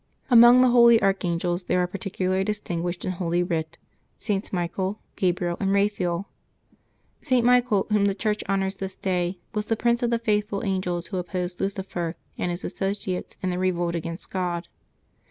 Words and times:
Among 0.31 0.61
the 0.61 0.69
holy 0.71 0.99
archangels, 0.99 1.65
there 1.65 1.79
are 1.79 1.85
particularly 1.85 2.43
distinguished 2.43 3.05
in 3.05 3.11
Holy 3.11 3.43
Writ 3.43 3.77
Sts. 4.17 4.51
Michael, 4.51 4.97
Gabriel, 5.15 5.57
and 5.59 5.69
Eaphael. 5.75 6.25
St. 7.21 7.45
Michael, 7.45 7.85
whom 7.91 8.05
the 8.05 8.15
Church 8.15 8.43
honors 8.49 8.77
this 8.77 8.95
day, 8.95 9.37
was 9.53 9.67
the 9.67 9.75
prince 9.77 10.01
of 10.01 10.09
the 10.09 10.17
faithful 10.17 10.65
angels 10.65 11.09
who 11.09 11.17
opposed 11.17 11.61
Lucifer 11.61 12.15
and 12.35 12.49
his 12.49 12.63
associates 12.63 13.37
in 13.43 13.51
their 13.51 13.59
revolt 13.59 13.93
against 13.93 14.31
God. 14.31 14.69